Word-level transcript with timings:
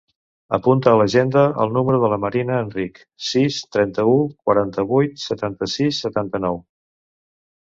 Apunta 0.57 0.93
a 0.93 0.97
l'agenda 0.99 1.43
el 1.65 1.75
número 1.75 1.99
de 2.03 2.09
la 2.13 2.17
Marina 2.23 2.55
Enrich: 2.61 2.97
sis, 3.27 3.59
trenta-u, 3.77 4.17
quaranta-vuit, 4.49 5.23
setanta-sis, 5.27 6.01
setanta-nou. 6.09 6.59